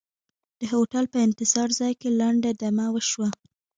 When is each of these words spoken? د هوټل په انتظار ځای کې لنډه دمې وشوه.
د 0.59 0.61
هوټل 0.73 1.05
په 1.13 1.17
انتظار 1.27 1.69
ځای 1.79 1.93
کې 1.99 2.09
لنډه 2.19 2.51
دمې 2.61 2.87
وشوه. 2.91 3.29